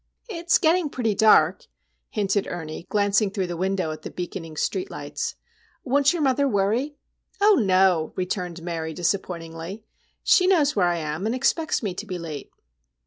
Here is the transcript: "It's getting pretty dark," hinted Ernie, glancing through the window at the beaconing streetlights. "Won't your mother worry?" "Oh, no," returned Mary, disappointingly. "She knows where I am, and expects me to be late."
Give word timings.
"It's 0.27 0.57
getting 0.57 0.89
pretty 0.89 1.13
dark," 1.13 1.67
hinted 2.09 2.47
Ernie, 2.47 2.87
glancing 2.89 3.29
through 3.29 3.45
the 3.45 3.55
window 3.55 3.91
at 3.91 4.01
the 4.01 4.09
beaconing 4.09 4.55
streetlights. 4.55 5.35
"Won't 5.83 6.11
your 6.11 6.23
mother 6.23 6.47
worry?" 6.47 6.95
"Oh, 7.39 7.53
no," 7.61 8.11
returned 8.15 8.63
Mary, 8.63 8.95
disappointingly. 8.95 9.83
"She 10.23 10.47
knows 10.47 10.75
where 10.75 10.87
I 10.87 10.97
am, 10.97 11.27
and 11.27 11.35
expects 11.35 11.83
me 11.83 11.93
to 11.93 12.07
be 12.07 12.17
late." 12.17 12.49